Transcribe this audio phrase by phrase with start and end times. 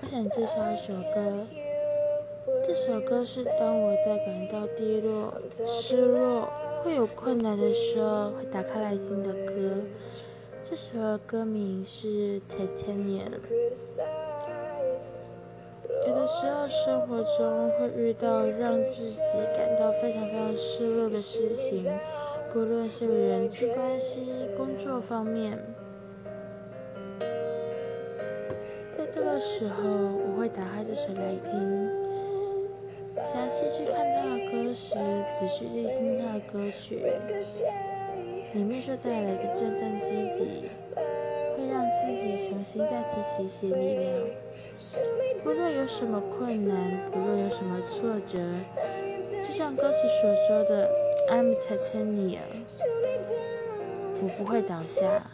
[0.00, 1.46] 我想介绍一首歌，
[2.66, 5.34] 这首歌是当我在感到低落、
[5.66, 6.48] 失落、
[6.82, 9.82] 会有困难的时候会打开来听的歌。
[10.64, 13.28] 这首歌名是《Titanium》。
[16.06, 19.18] 有的时候生活中会遇到让自己
[19.54, 21.84] 感到非常非常失落的事情，
[22.50, 24.26] 不论是人际关系、
[24.56, 25.58] 工作方面。
[29.14, 31.90] 这个时候，我会打开这首来听，
[33.16, 34.94] 详细去看他的歌词，
[35.38, 37.02] 仔细去听他的歌曲，
[38.54, 40.08] 里面就带来一个振奋积
[40.38, 40.68] 极，
[41.56, 44.12] 会让自己重新再提起一些力量。
[45.42, 46.76] 不论有什么困难，
[47.10, 48.38] 不论有什么挫折，
[49.46, 50.88] 就像歌词所说的
[51.30, 52.38] ，“I'm Titanium”，
[54.22, 55.30] 我不会倒下。